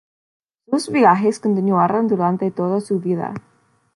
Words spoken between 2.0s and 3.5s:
durante toda su vida.